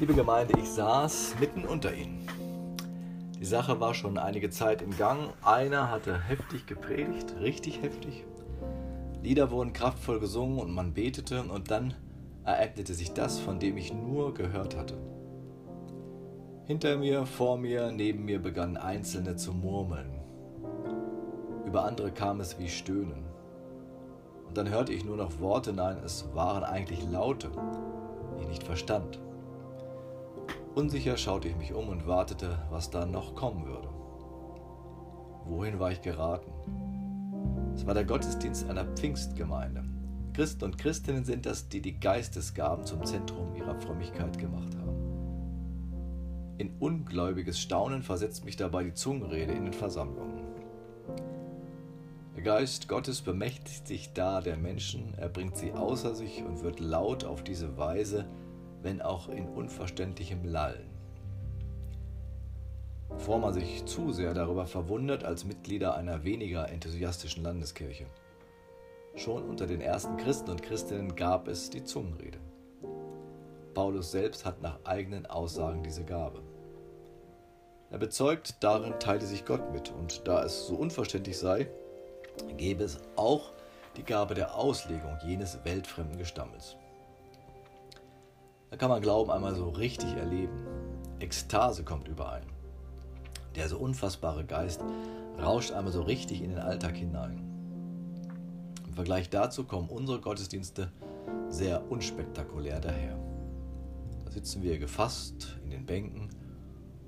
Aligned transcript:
Liebe 0.00 0.14
Gemeinde, 0.14 0.58
ich 0.58 0.70
saß 0.70 1.34
mitten 1.40 1.66
unter 1.66 1.92
ihnen. 1.92 2.26
Die 3.38 3.44
Sache 3.44 3.80
war 3.80 3.92
schon 3.92 4.16
einige 4.16 4.48
Zeit 4.48 4.80
im 4.80 4.96
Gang. 4.96 5.34
Einer 5.42 5.90
hatte 5.90 6.18
heftig 6.18 6.64
gepredigt, 6.64 7.34
richtig 7.38 7.82
heftig. 7.82 8.24
Lieder 9.22 9.50
wurden 9.50 9.74
kraftvoll 9.74 10.18
gesungen 10.18 10.58
und 10.58 10.72
man 10.72 10.94
betete 10.94 11.42
und 11.42 11.70
dann 11.70 11.92
ereignete 12.46 12.94
sich 12.94 13.12
das, 13.12 13.40
von 13.40 13.58
dem 13.58 13.76
ich 13.76 13.92
nur 13.92 14.32
gehört 14.32 14.74
hatte. 14.74 14.96
Hinter 16.64 16.96
mir, 16.96 17.26
vor 17.26 17.58
mir, 17.58 17.92
neben 17.92 18.24
mir 18.24 18.40
begannen 18.40 18.78
Einzelne 18.78 19.36
zu 19.36 19.52
murmeln. 19.52 20.18
Über 21.66 21.84
andere 21.84 22.10
kam 22.10 22.40
es 22.40 22.58
wie 22.58 22.70
Stöhnen. 22.70 23.26
Und 24.48 24.56
dann 24.56 24.70
hörte 24.70 24.94
ich 24.94 25.04
nur 25.04 25.18
noch 25.18 25.40
Worte, 25.40 25.74
nein, 25.74 25.98
es 26.02 26.24
waren 26.34 26.64
eigentlich 26.64 27.06
Laute, 27.10 27.50
die 28.38 28.44
ich 28.44 28.48
nicht 28.48 28.62
verstand. 28.62 29.20
Unsicher 30.74 31.16
schaute 31.16 31.48
ich 31.48 31.56
mich 31.56 31.74
um 31.74 31.88
und 31.88 32.06
wartete, 32.06 32.58
was 32.70 32.90
da 32.90 33.04
noch 33.04 33.34
kommen 33.34 33.66
würde. 33.66 33.88
Wohin 35.44 35.80
war 35.80 35.90
ich 35.90 36.00
geraten? 36.00 36.52
Es 37.74 37.84
war 37.86 37.94
der 37.94 38.04
Gottesdienst 38.04 38.68
einer 38.70 38.84
Pfingstgemeinde. 38.84 39.84
Christen 40.32 40.64
und 40.64 40.78
Christinnen 40.78 41.24
sind 41.24 41.44
das, 41.44 41.68
die 41.68 41.82
die 41.82 41.98
Geistesgaben 41.98 42.86
zum 42.86 43.04
Zentrum 43.04 43.56
ihrer 43.56 43.74
Frömmigkeit 43.80 44.38
gemacht 44.38 44.76
haben. 44.76 44.90
In 46.58 46.76
ungläubiges 46.78 47.58
Staunen 47.58 48.04
versetzt 48.04 48.44
mich 48.44 48.56
dabei 48.56 48.84
die 48.84 48.94
Zungenrede 48.94 49.52
in 49.52 49.64
den 49.64 49.72
Versammlungen. 49.72 50.44
Der 52.36 52.42
Geist 52.44 52.86
Gottes 52.86 53.22
bemächtigt 53.22 53.88
sich 53.88 54.12
da 54.12 54.40
der 54.40 54.56
Menschen, 54.56 55.14
er 55.16 55.28
bringt 55.28 55.56
sie 55.56 55.72
außer 55.72 56.14
sich 56.14 56.44
und 56.44 56.62
wird 56.62 56.78
laut 56.78 57.24
auf 57.24 57.42
diese 57.42 57.76
Weise, 57.76 58.26
wenn 58.82 59.02
auch 59.02 59.28
in 59.28 59.48
unverständlichem 59.48 60.44
Lallen. 60.44 60.88
Bevor 63.08 63.38
man 63.38 63.52
sich 63.52 63.84
zu 63.86 64.12
sehr 64.12 64.34
darüber 64.34 64.66
verwundert 64.66 65.24
als 65.24 65.44
Mitglieder 65.44 65.96
einer 65.96 66.24
weniger 66.24 66.68
enthusiastischen 66.68 67.42
Landeskirche. 67.42 68.06
Schon 69.16 69.42
unter 69.42 69.66
den 69.66 69.80
ersten 69.80 70.16
Christen 70.16 70.50
und 70.50 70.62
Christinnen 70.62 71.16
gab 71.16 71.48
es 71.48 71.70
die 71.70 71.84
Zungenrede. 71.84 72.38
Paulus 73.74 74.10
selbst 74.12 74.44
hat 74.44 74.62
nach 74.62 74.78
eigenen 74.84 75.26
Aussagen 75.26 75.82
diese 75.82 76.04
Gabe. 76.04 76.42
Er 77.90 77.98
bezeugt, 77.98 78.54
darin 78.60 78.94
teile 79.00 79.26
sich 79.26 79.44
Gott 79.44 79.72
mit, 79.72 79.90
und 79.90 80.26
da 80.28 80.44
es 80.44 80.66
so 80.66 80.76
unverständlich 80.76 81.38
sei, 81.38 81.68
gäbe 82.56 82.84
es 82.84 82.98
auch 83.16 83.52
die 83.96 84.04
Gabe 84.04 84.34
der 84.34 84.54
Auslegung 84.54 85.18
jenes 85.26 85.58
weltfremden 85.64 86.16
Gestammels. 86.16 86.76
Da 88.70 88.76
kann 88.76 88.88
man 88.88 89.02
Glauben 89.02 89.32
einmal 89.32 89.54
so 89.56 89.68
richtig 89.68 90.16
erleben. 90.16 90.54
Ekstase 91.18 91.82
kommt 91.82 92.06
überein. 92.06 92.44
Der 93.56 93.68
so 93.68 93.78
unfassbare 93.78 94.44
Geist 94.44 94.80
rauscht 95.42 95.72
einmal 95.72 95.92
so 95.92 96.02
richtig 96.02 96.40
in 96.40 96.50
den 96.50 96.60
Alltag 96.60 96.96
hinein. 96.96 97.42
Im 98.86 98.94
Vergleich 98.94 99.28
dazu 99.28 99.64
kommen 99.64 99.88
unsere 99.88 100.20
Gottesdienste 100.20 100.92
sehr 101.48 101.90
unspektakulär 101.90 102.80
daher. 102.80 103.18
Da 104.24 104.30
sitzen 104.30 104.62
wir 104.62 104.78
gefasst 104.78 105.58
in 105.64 105.70
den 105.70 105.84
Bänken 105.84 106.28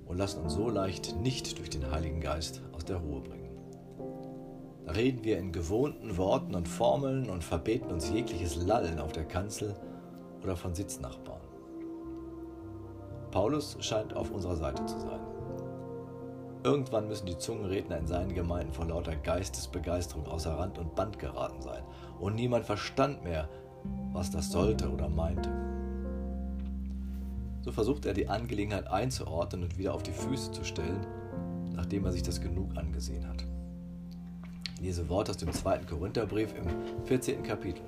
und 0.07 0.19
lassen 0.19 0.43
uns 0.43 0.55
so 0.55 0.69
leicht 0.69 1.15
nicht 1.21 1.59
durch 1.59 1.71
den 1.71 1.89
Heiligen 1.93 2.21
Geist 2.21 2.61
aus 2.73 2.85
der 2.85 2.97
Ruhe 2.97 3.21
bringen. 3.21 3.57
Da 4.85 4.93
reden 4.93 5.23
wir 5.23 5.39
in 5.39 5.53
gewohnten 5.53 6.17
Worten 6.17 6.57
und 6.57 6.67
Formeln 6.67 7.31
und 7.31 7.45
verbeten 7.45 7.93
uns 7.93 8.11
jegliches 8.11 8.57
Lallen 8.57 8.99
auf 8.99 9.13
der 9.13 9.25
Kanzel 9.25 9.77
oder 10.43 10.57
von 10.57 10.75
Sitznachbarn. 10.75 11.52
Paulus 13.33 13.79
scheint 13.81 14.15
auf 14.15 14.31
unserer 14.31 14.57
Seite 14.57 14.85
zu 14.87 15.01
sein. 15.01 15.21
Irgendwann 16.65 17.09
müssen 17.09 17.27
die 17.27 17.39
Zungenredner 17.39 17.97
in 17.97 18.07
seinen 18.07 18.35
Gemeinden 18.35 18.73
vor 18.73 18.85
lauter 18.85 19.17
Geistesbegeisterung 19.17 20.27
außer 20.27 20.57
Rand 20.57 20.79
und 20.79 20.95
Band 20.95 21.19
geraten 21.19 21.61
sein 21.61 21.83
und 22.21 22.37
niemand 22.37 22.67
verstand 22.67 23.25
mehr, 23.25 23.49
was 24.13 24.31
das 24.31 24.53
sollte 24.53 24.89
oder 24.89 25.09
meinte. 25.09 25.51
So 27.63 27.73
versucht 27.73 28.07
er 28.07 28.13
die 28.13 28.29
Angelegenheit 28.29 28.87
einzuordnen 28.87 29.65
und 29.65 29.79
wieder 29.79 29.95
auf 29.95 30.03
die 30.03 30.13
Füße 30.13 30.53
zu 30.53 30.63
stellen, 30.63 31.05
nachdem 31.75 32.05
er 32.05 32.13
sich 32.13 32.23
das 32.23 32.41
genug 32.41 32.77
angesehen 32.77 33.27
hat. 33.27 33.45
Ich 34.75 34.83
lese 34.83 35.09
Wort 35.09 35.31
aus 35.31 35.39
dem 35.39 35.53
zweiten 35.53 35.87
Korintherbrief 35.87 36.55
im 36.57 37.07
14. 37.07 37.43
Kapitel. 37.43 37.83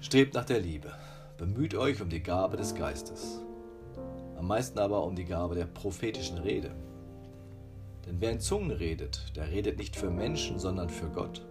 Strebt 0.00 0.34
nach 0.34 0.44
der 0.44 0.60
Liebe, 0.60 0.92
bemüht 1.40 1.74
euch 1.74 2.00
um 2.00 2.08
die 2.08 2.22
Gabe 2.22 2.56
des 2.56 2.76
Geistes, 2.76 3.40
am 4.38 4.46
meisten 4.46 4.78
aber 4.78 5.02
um 5.02 5.16
die 5.16 5.24
Gabe 5.24 5.56
der 5.56 5.64
prophetischen 5.64 6.38
Rede. 6.38 6.70
Denn 8.06 8.20
wer 8.20 8.30
in 8.30 8.40
Zungen 8.40 8.70
redet, 8.70 9.32
der 9.34 9.50
redet 9.50 9.76
nicht 9.76 9.96
für 9.96 10.10
Menschen, 10.10 10.60
sondern 10.60 10.88
für 10.88 11.08
Gott 11.08 11.42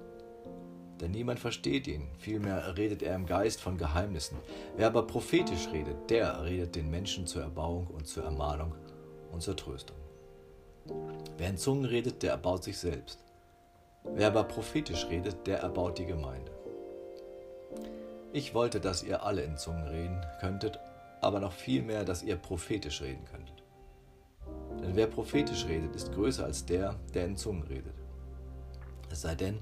denn 0.99 1.11
niemand 1.11 1.39
versteht 1.39 1.87
ihn, 1.87 2.07
vielmehr 2.17 2.75
redet 2.77 3.01
er 3.01 3.15
im 3.15 3.25
Geist 3.25 3.61
von 3.61 3.77
Geheimnissen. 3.77 4.37
Wer 4.75 4.87
aber 4.87 5.03
prophetisch 5.03 5.69
redet, 5.71 6.09
der 6.09 6.43
redet 6.43 6.75
den 6.75 6.89
Menschen 6.89 7.25
zur 7.25 7.43
Erbauung 7.43 7.87
und 7.87 8.07
zur 8.07 8.25
Ermahnung 8.25 8.75
und 9.31 9.41
zur 9.41 9.55
Tröstung. 9.55 9.95
Wer 11.37 11.49
in 11.49 11.57
Zungen 11.57 11.85
redet, 11.85 12.21
der 12.21 12.31
erbaut 12.31 12.63
sich 12.63 12.77
selbst. 12.77 13.19
Wer 14.03 14.27
aber 14.27 14.43
prophetisch 14.43 15.07
redet, 15.09 15.47
der 15.47 15.59
erbaut 15.59 15.97
die 15.99 16.05
Gemeinde. 16.05 16.51
Ich 18.31 18.53
wollte, 18.53 18.79
dass 18.79 19.01
ihr 19.01 19.23
alle 19.23 19.41
in 19.41 19.57
Zungen 19.57 19.87
reden 19.87 20.21
könntet, 20.39 20.79
aber 21.19 21.39
noch 21.39 21.51
viel 21.51 21.81
mehr, 21.81 22.05
dass 22.05 22.21
ihr 22.21 22.35
prophetisch 22.35 23.01
reden 23.01 23.25
könntet. 23.25 23.63
Denn 24.83 24.95
wer 24.95 25.07
prophetisch 25.07 25.65
redet, 25.65 25.95
ist 25.95 26.13
größer 26.13 26.45
als 26.45 26.63
der, 26.63 26.95
der 27.15 27.25
in 27.25 27.35
Zungen 27.35 27.63
redet. 27.63 27.95
Es 29.11 29.21
sei 29.21 29.33
denn, 29.33 29.57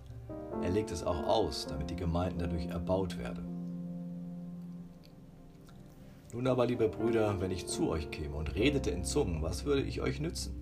er 0.61 0.69
legt 0.69 0.91
es 0.91 1.03
auch 1.03 1.23
aus, 1.27 1.65
damit 1.67 1.89
die 1.89 1.95
Gemeinden 1.95 2.39
dadurch 2.39 2.67
erbaut 2.67 3.17
werden. 3.17 3.45
Nun 6.33 6.47
aber, 6.47 6.65
liebe 6.65 6.89
Brüder, 6.89 7.39
wenn 7.39 7.51
ich 7.51 7.67
zu 7.67 7.89
euch 7.89 8.11
käme 8.11 8.35
und 8.35 8.53
redete 8.55 8.91
in 8.91 9.05
Zungen, 9.05 9.41
was 9.41 9.63
würde 9.63 9.83
ich 9.83 10.01
euch 10.01 10.19
nützen, 10.19 10.53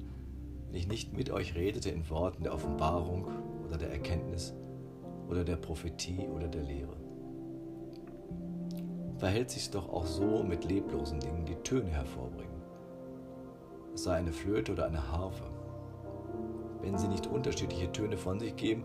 wenn 0.67 0.75
ich 0.75 0.87
nicht 0.87 1.13
mit 1.13 1.31
euch 1.31 1.55
redete 1.55 1.89
in 1.89 2.07
Worten 2.11 2.43
der 2.43 2.53
Offenbarung 2.53 3.27
oder 3.65 3.77
der 3.77 3.91
Erkenntnis 3.91 4.53
oder 5.27 5.43
der 5.43 5.55
Prophetie 5.55 6.27
oder 6.27 6.47
der 6.47 6.61
Lehre? 6.61 7.04
Verhält 9.17 9.49
sich 9.49 9.71
doch 9.71 9.89
auch 9.89 10.05
so 10.05 10.43
mit 10.43 10.65
leblosen 10.65 11.19
Dingen, 11.19 11.45
die 11.45 11.55
Töne 11.55 11.89
hervorbringen. 11.89 12.61
Es 13.93 14.03
sei 14.03 14.17
eine 14.17 14.33
Flöte 14.33 14.73
oder 14.73 14.85
eine 14.85 15.11
Harfe. 15.11 15.43
Wenn 16.81 16.97
sie 16.97 17.07
nicht 17.07 17.27
unterschiedliche 17.27 17.91
Töne 17.91 18.17
von 18.17 18.39
sich 18.39 18.55
geben, 18.57 18.83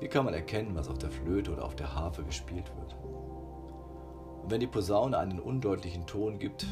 wie 0.00 0.08
kann 0.08 0.24
man 0.24 0.34
erkennen, 0.34 0.74
was 0.74 0.88
auf 0.88 0.98
der 0.98 1.10
Flöte 1.10 1.52
oder 1.52 1.64
auf 1.64 1.74
der 1.74 1.94
Harfe 1.94 2.22
gespielt 2.22 2.70
wird? 2.76 2.96
Und 4.42 4.50
wenn 4.50 4.60
die 4.60 4.66
Posaune 4.66 5.18
einen 5.18 5.40
undeutlichen 5.40 6.06
Ton 6.06 6.38
gibt, 6.38 6.66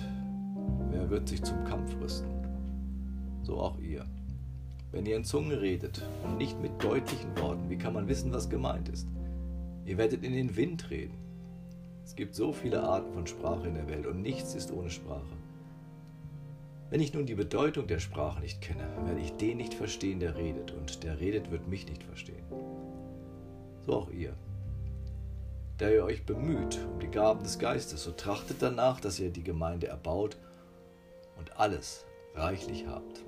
wer 0.90 1.10
wird 1.10 1.28
sich 1.28 1.42
zum 1.42 1.64
Kampf 1.64 1.96
rüsten? 2.00 2.30
So 3.42 3.58
auch 3.58 3.78
ihr. 3.78 4.04
Wenn 4.92 5.06
ihr 5.06 5.16
in 5.16 5.24
Zungen 5.24 5.58
redet 5.58 6.02
und 6.22 6.36
nicht 6.36 6.60
mit 6.60 6.82
deutlichen 6.82 7.36
Worten, 7.38 7.68
wie 7.68 7.78
kann 7.78 7.94
man 7.94 8.08
wissen, 8.08 8.32
was 8.32 8.48
gemeint 8.48 8.88
ist? 8.90 9.08
Ihr 9.86 9.98
werdet 9.98 10.22
in 10.22 10.34
den 10.34 10.54
Wind 10.54 10.90
reden. 10.90 11.14
Es 12.12 12.16
gibt 12.16 12.34
so 12.34 12.52
viele 12.52 12.82
Arten 12.82 13.10
von 13.14 13.26
Sprache 13.26 13.68
in 13.68 13.74
der 13.74 13.88
Welt 13.88 14.06
und 14.06 14.20
nichts 14.20 14.54
ist 14.54 14.70
ohne 14.70 14.90
Sprache. 14.90 15.22
Wenn 16.90 17.00
ich 17.00 17.14
nun 17.14 17.24
die 17.24 17.34
Bedeutung 17.34 17.86
der 17.86 18.00
Sprache 18.00 18.42
nicht 18.42 18.60
kenne, 18.60 18.86
werde 19.06 19.22
ich 19.22 19.32
den 19.32 19.56
nicht 19.56 19.72
verstehen, 19.72 20.20
der 20.20 20.36
redet, 20.36 20.72
und 20.72 21.04
der 21.04 21.18
redet 21.18 21.50
wird 21.50 21.68
mich 21.68 21.88
nicht 21.88 22.02
verstehen 22.02 22.44
so 23.86 23.94
auch 23.94 24.10
ihr. 24.10 24.34
Da 25.78 25.88
ihr 25.88 26.04
euch 26.04 26.24
bemüht 26.24 26.78
um 26.92 27.00
die 27.00 27.08
Gaben 27.08 27.42
des 27.42 27.58
Geistes, 27.58 28.04
so 28.04 28.12
trachtet 28.12 28.58
danach, 28.60 29.00
dass 29.00 29.18
ihr 29.18 29.30
die 29.30 29.42
Gemeinde 29.42 29.88
erbaut 29.88 30.36
und 31.38 31.58
alles 31.58 32.04
reichlich 32.34 32.86
habt. 32.86 33.22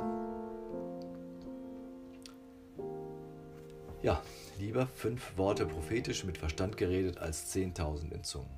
Ja, 4.03 4.21
lieber 4.59 4.87
fünf 4.87 5.37
Worte 5.37 5.67
prophetisch 5.67 6.25
mit 6.25 6.39
Verstand 6.39 6.77
geredet 6.77 7.19
als 7.19 7.51
zehntausend 7.51 8.13
in 8.13 8.25
Zungen. 8.25 8.51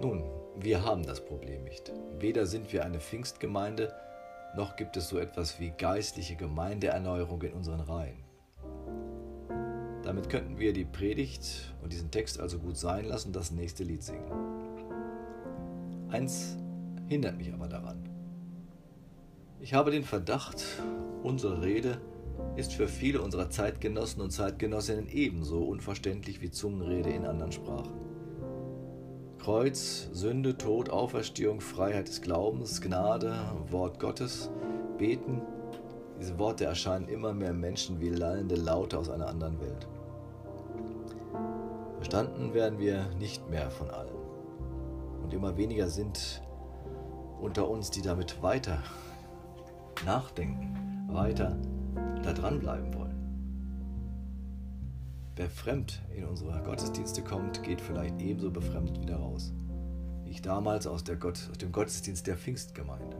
Nun, 0.00 0.24
wir 0.56 0.84
haben 0.84 1.04
das 1.04 1.24
Problem 1.24 1.64
nicht. 1.64 1.92
Weder 2.18 2.46
sind 2.46 2.72
wir 2.72 2.84
eine 2.84 3.00
Pfingstgemeinde, 3.00 3.94
noch 4.56 4.76
gibt 4.76 4.96
es 4.96 5.08
so 5.08 5.18
etwas 5.18 5.60
wie 5.60 5.70
geistliche 5.70 6.36
Gemeindeerneuerung 6.36 7.42
in 7.42 7.52
unseren 7.52 7.80
Reihen. 7.80 8.24
Damit 10.02 10.28
könnten 10.28 10.58
wir 10.58 10.72
die 10.72 10.84
Predigt 10.84 11.72
und 11.82 11.92
diesen 11.92 12.10
Text 12.10 12.40
also 12.40 12.58
gut 12.58 12.76
sein 12.76 13.04
lassen 13.04 13.28
und 13.28 13.36
das 13.36 13.50
nächste 13.50 13.84
Lied 13.84 14.02
singen. 14.02 14.30
Eins 16.10 16.56
hindert 17.06 17.36
mich 17.36 17.52
aber 17.52 17.68
daran. 17.68 18.08
Ich 19.60 19.74
habe 19.74 19.90
den 19.90 20.04
Verdacht, 20.04 20.64
unsere 21.22 21.62
Rede 21.62 22.00
ist 22.56 22.72
für 22.72 22.88
viele 22.88 23.22
unserer 23.22 23.50
Zeitgenossen 23.50 24.20
und 24.22 24.30
Zeitgenossinnen 24.30 25.08
ebenso 25.08 25.62
unverständlich 25.62 26.40
wie 26.40 26.50
Zungenrede 26.50 27.10
in 27.10 27.24
anderen 27.24 27.52
Sprachen. 27.52 27.92
Kreuz, 29.38 30.08
Sünde, 30.12 30.58
Tod, 30.58 30.90
Auferstehung, 30.90 31.60
Freiheit 31.62 32.08
des 32.08 32.20
Glaubens, 32.20 32.82
Gnade, 32.82 33.34
Wort 33.70 33.98
Gottes, 33.98 34.50
Beten. 34.98 35.40
Diese 36.20 36.38
Worte 36.38 36.66
erscheinen 36.66 37.08
immer 37.08 37.32
mehr 37.32 37.54
Menschen 37.54 38.00
wie 38.00 38.10
lallende 38.10 38.56
Laute 38.56 38.98
aus 38.98 39.08
einer 39.08 39.28
anderen 39.28 39.58
Welt. 39.60 39.88
Verstanden 41.96 42.52
werden 42.52 42.78
wir 42.78 43.06
nicht 43.18 43.48
mehr 43.48 43.70
von 43.70 43.88
allen. 43.90 44.14
Und 45.22 45.32
immer 45.32 45.56
weniger 45.56 45.88
sind 45.88 46.42
unter 47.40 47.68
uns, 47.68 47.90
die 47.90 48.02
damit 48.02 48.42
weiter 48.42 48.82
nachdenken, 50.04 51.08
weiter 51.10 51.56
da 52.22 52.32
dranbleiben 52.32 52.94
wollen. 52.94 53.20
Wer 55.36 55.48
fremd 55.48 56.02
in 56.14 56.26
unsere 56.26 56.62
Gottesdienste 56.62 57.22
kommt, 57.22 57.62
geht 57.62 57.80
vielleicht 57.80 58.20
ebenso 58.20 58.50
befremdet 58.50 59.00
wieder 59.00 59.16
raus. 59.16 59.52
Wie 60.24 60.30
ich 60.30 60.42
damals 60.42 60.86
aus, 60.86 61.02
Gott, 61.18 61.48
aus 61.50 61.58
dem 61.58 61.72
Gottesdienst 61.72 62.26
der 62.26 62.36
Pfingstgemeinde. 62.36 63.16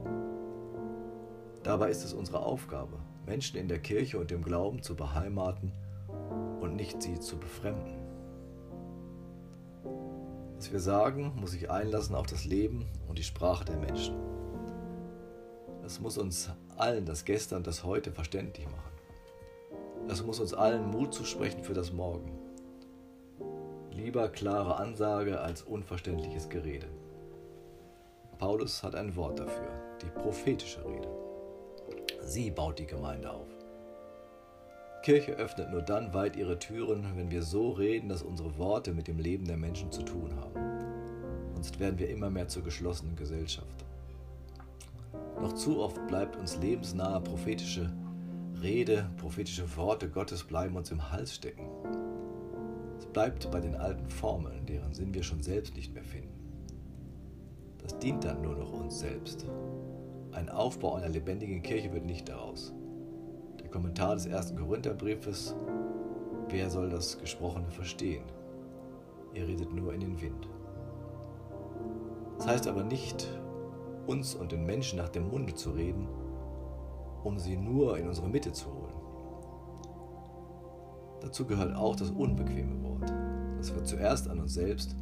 Dabei 1.62 1.91
ist 1.91 2.05
es 2.05 2.12
unsere 2.12 2.41
Aufgabe, 2.41 2.99
Menschen 3.26 3.58
in 3.58 3.69
der 3.69 3.79
Kirche 3.79 4.19
und 4.19 4.31
dem 4.31 4.43
Glauben 4.43 4.82
zu 4.82 4.94
beheimaten 4.97 5.73
und 6.61 6.76
nicht 6.76 7.00
sie 7.02 7.19
zu 7.19 7.38
befremden. 7.38 8.00
Was 10.56 10.73
wir 10.73 10.81
sagen, 10.81 11.32
muss 11.37 11.52
sich 11.52 11.70
einlassen 11.70 12.14
auf 12.14 12.26
das 12.26 12.44
Leben 12.44 12.87
und 13.08 13.19
die 13.19 13.25
Sprache 13.25 13.64
der 13.64 13.79
Menschen. 13.79 14.14
Das 15.82 16.00
muss 16.00 16.19
uns 16.19 16.50
allen 16.81 17.05
das 17.05 17.25
Gestern 17.25 17.59
und 17.59 17.67
das 17.67 17.85
Heute 17.85 18.11
verständlich 18.11 18.67
machen. 18.67 18.91
Das 20.09 20.25
muss 20.25 20.41
uns 20.41 20.55
allen 20.55 20.91
Mut 20.91 21.15
zusprechen 21.15 21.62
für 21.62 21.75
das 21.75 21.93
Morgen. 21.93 22.32
Lieber 23.93 24.29
klare 24.29 24.77
Ansage 24.77 25.41
als 25.41 25.62
unverständliches 25.62 26.49
Gerede. 26.49 26.88
Paulus 28.38 28.82
hat 28.82 28.94
ein 28.94 29.15
Wort 29.17 29.38
dafür, 29.38 29.69
die 30.00 30.06
prophetische 30.06 30.82
Rede. 30.85 31.09
Sie 32.23 32.50
baut 32.50 32.79
die 32.79 32.87
Gemeinde 32.87 33.31
auf. 33.31 33.49
Kirche 35.03 35.33
öffnet 35.33 35.71
nur 35.71 35.83
dann 35.83 36.12
weit 36.15 36.37
ihre 36.37 36.59
Türen, 36.59 37.05
wenn 37.17 37.31
wir 37.31 37.43
so 37.43 37.71
reden, 37.71 38.09
dass 38.09 38.23
unsere 38.23 38.56
Worte 38.59 38.93
mit 38.93 39.09
dem 39.09 39.19
Leben 39.19 39.47
der 39.47 39.56
Menschen 39.56 39.93
zu 39.93 40.03
tun 40.03 40.35
haben. 40.37 40.55
Sonst 41.55 41.79
werden 41.79 41.99
wir 41.99 42.09
immer 42.09 42.31
mehr 42.31 42.49
zur 42.49 42.62
geschlossenen 42.62 43.17
Gesellschaft. 43.17 43.85
Noch 45.41 45.55
zu 45.55 45.81
oft 45.81 46.07
bleibt 46.07 46.37
uns 46.37 46.59
lebensnahe 46.59 47.21
prophetische 47.21 47.93
Rede, 48.61 49.11
prophetische 49.17 49.65
Worte 49.77 50.11
Gottes 50.11 50.45
bleiben 50.45 50.77
uns 50.77 50.91
im 50.91 51.11
Hals 51.11 51.35
stecken. 51.35 51.67
Es 52.99 53.07
bleibt 53.07 53.51
bei 53.51 53.61
den 53.61 53.75
alten 53.75 54.11
Formeln, 54.11 54.67
deren 54.67 54.93
Sinn 54.93 55.15
wir 55.15 55.23
schon 55.23 55.43
selbst 55.43 55.75
nicht 55.75 55.95
mehr 55.95 56.05
finden. 56.05 56.29
Das 57.79 57.99
dient 57.99 58.25
dann 58.25 58.43
nur 58.43 58.55
noch 58.55 58.73
uns 58.73 58.99
selbst. 58.99 59.47
Ein 60.33 60.51
Aufbau 60.51 60.97
einer 60.97 61.09
lebendigen 61.09 61.63
Kirche 61.63 61.91
wird 61.93 62.05
nicht 62.05 62.29
daraus. 62.29 62.75
Der 63.59 63.69
Kommentar 63.69 64.15
des 64.15 64.27
ersten 64.27 64.59
Korintherbriefes, 64.59 65.57
wer 66.51 66.69
soll 66.69 66.91
das 66.91 67.19
Gesprochene 67.19 67.71
verstehen? 67.71 68.25
Ihr 69.33 69.49
redet 69.49 69.73
nur 69.73 69.95
in 69.95 70.01
den 70.01 70.21
Wind. 70.21 70.49
Das 72.37 72.47
heißt 72.47 72.69
aber 72.69 72.85
nicht, 72.85 73.27
uns 74.11 74.35
und 74.35 74.51
den 74.51 74.67
Menschen 74.67 74.99
nach 74.99 75.09
dem 75.09 75.29
Munde 75.29 75.55
zu 75.55 75.71
reden, 75.71 76.09
um 77.23 77.39
sie 77.39 77.57
nur 77.57 77.97
in 77.97 78.09
unsere 78.09 78.29
Mitte 78.29 78.53
zu 78.53 78.67
holen. 78.67 78.95
Dazu 81.21 81.47
gehört 81.47 81.77
auch 81.77 81.95
das 81.95 82.11
unbequeme 82.11 82.83
Wort, 82.83 83.12
das 83.59 83.75
wir 83.75 83.85
zuerst 83.85 84.29
an 84.29 84.41
uns 84.41 84.55
selbst 84.55 84.97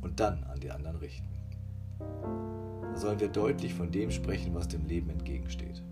und 0.00 0.18
dann 0.18 0.42
an 0.44 0.58
die 0.58 0.70
anderen 0.70 0.96
richten. 0.96 1.28
Da 1.98 2.96
sollen 2.96 3.20
wir 3.20 3.28
deutlich 3.28 3.72
von 3.72 3.92
dem 3.92 4.10
sprechen, 4.10 4.54
was 4.54 4.66
dem 4.66 4.84
Leben 4.86 5.10
entgegensteht. 5.10 5.84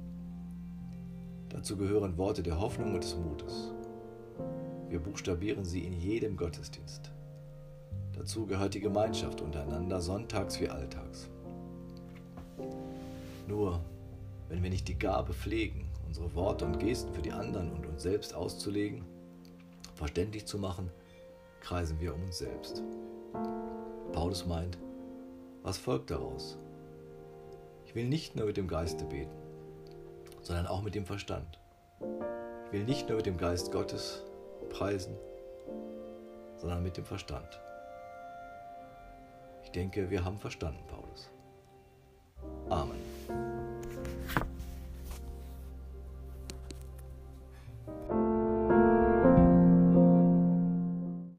Dazu 1.50 1.76
gehören 1.76 2.18
Worte 2.18 2.42
der 2.42 2.58
Hoffnung 2.58 2.94
und 2.94 3.04
des 3.04 3.16
Mutes. 3.16 3.72
Wir 4.88 4.98
buchstabieren 4.98 5.64
sie 5.64 5.84
in 5.84 5.92
jedem 5.92 6.36
Gottesdienst. 6.36 7.12
Dazu 8.16 8.46
gehört 8.46 8.74
die 8.74 8.80
Gemeinschaft 8.80 9.40
untereinander, 9.42 10.00
sonntags 10.00 10.60
wie 10.60 10.68
alltags. 10.68 11.30
Nur 13.46 13.80
wenn 14.48 14.62
wir 14.62 14.70
nicht 14.70 14.88
die 14.88 14.98
Gabe 14.98 15.34
pflegen, 15.34 15.88
unsere 16.06 16.34
Worte 16.34 16.64
und 16.64 16.78
Gesten 16.78 17.12
für 17.12 17.22
die 17.22 17.32
anderen 17.32 17.72
und 17.72 17.86
uns 17.86 18.02
selbst 18.02 18.34
auszulegen, 18.34 19.04
verständlich 19.94 20.46
zu 20.46 20.58
machen, 20.58 20.90
kreisen 21.60 22.00
wir 22.00 22.14
um 22.14 22.22
uns 22.22 22.38
selbst. 22.38 22.82
Paulus 24.12 24.46
meint, 24.46 24.78
was 25.62 25.76
folgt 25.76 26.10
daraus? 26.10 26.56
Ich 27.84 27.94
will 27.94 28.08
nicht 28.08 28.36
nur 28.36 28.46
mit 28.46 28.56
dem 28.56 28.68
Geiste 28.68 29.04
beten, 29.04 29.36
sondern 30.42 30.66
auch 30.66 30.82
mit 30.82 30.94
dem 30.94 31.04
Verstand. 31.04 31.58
Ich 32.66 32.72
will 32.72 32.84
nicht 32.84 33.08
nur 33.08 33.16
mit 33.16 33.26
dem 33.26 33.36
Geist 33.36 33.72
Gottes 33.72 34.22
preisen, 34.70 35.14
sondern 36.56 36.82
mit 36.82 36.96
dem 36.96 37.04
Verstand. 37.04 37.60
Ich 39.62 39.70
denke, 39.70 40.10
wir 40.10 40.24
haben 40.24 40.38
verstanden, 40.38 40.82
Paulus. 40.86 41.30
Amen. 42.70 42.97